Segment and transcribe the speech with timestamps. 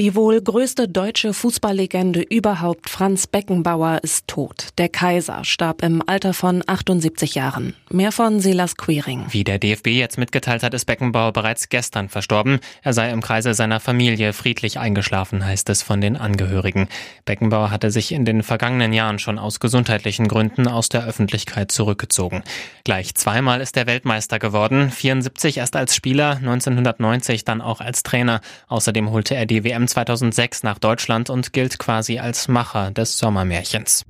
[0.00, 4.70] Die wohl größte deutsche Fußballlegende überhaupt, Franz Beckenbauer, ist tot.
[4.76, 7.76] Der Kaiser starb im Alter von 78 Jahren.
[7.90, 9.26] Mehr von Silas Queering.
[9.30, 12.58] Wie der DFB jetzt mitgeteilt hat, ist Beckenbauer bereits gestern verstorben.
[12.82, 16.88] Er sei im Kreise seiner Familie friedlich eingeschlafen, heißt es von den Angehörigen.
[17.24, 22.42] Beckenbauer hatte sich in den vergangenen Jahren schon aus gesundheitlichen Gründen aus der Öffentlichkeit zurückgezogen.
[22.82, 28.40] Gleich zweimal ist er Weltmeister geworden, 74 erst als Spieler, 1990 dann auch als Trainer.
[28.66, 34.04] Außerdem holte er die WM 2006 nach Deutschland und gilt quasi als Macher des Sommermärchens.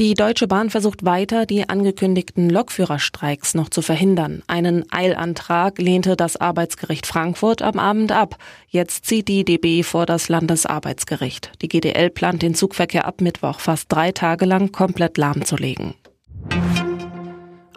[0.00, 4.42] Die Deutsche Bahn versucht weiter, die angekündigten Lokführerstreiks noch zu verhindern.
[4.46, 8.36] Einen Eilantrag lehnte das Arbeitsgericht Frankfurt am Abend ab.
[8.70, 11.52] Jetzt zieht die DB vor das Landesarbeitsgericht.
[11.60, 15.92] Die GDL plant den Zugverkehr ab Mittwoch fast drei Tage lang komplett lahmzulegen.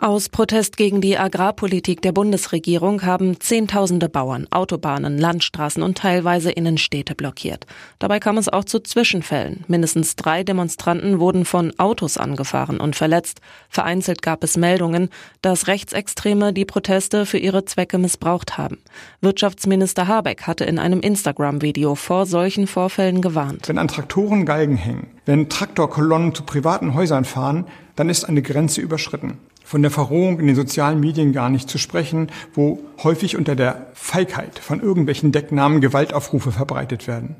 [0.03, 7.15] Aus Protest gegen die Agrarpolitik der Bundesregierung haben Zehntausende Bauern Autobahnen, Landstraßen und teilweise Innenstädte
[7.15, 7.67] blockiert.
[7.99, 9.63] Dabei kam es auch zu Zwischenfällen.
[9.69, 13.39] Mindestens drei Demonstranten wurden von Autos angefahren und verletzt.
[13.69, 15.07] Vereinzelt gab es Meldungen,
[15.41, 18.79] dass Rechtsextreme die Proteste für ihre Zwecke missbraucht haben.
[19.21, 23.69] Wirtschaftsminister Habeck hatte in einem Instagram-Video vor solchen Vorfällen gewarnt.
[23.69, 28.81] Wenn an Traktoren Galgen hängen, wenn Traktorkolonnen zu privaten Häusern fahren, dann ist eine Grenze
[28.81, 33.55] überschritten von der Verrohung in den sozialen Medien gar nicht zu sprechen, wo häufig unter
[33.55, 37.35] der Feigheit von irgendwelchen Decknamen Gewaltaufrufe verbreitet werden.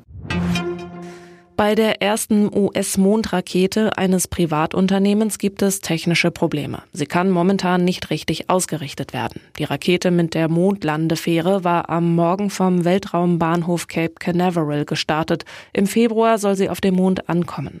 [1.56, 6.82] Bei der ersten US-Mondrakete eines Privatunternehmens gibt es technische Probleme.
[6.92, 9.40] Sie kann momentan nicht richtig ausgerichtet werden.
[9.58, 15.44] Die Rakete mit der Mondlandefähre war am Morgen vom Weltraumbahnhof Cape Canaveral gestartet.
[15.72, 17.80] Im Februar soll sie auf dem Mond ankommen.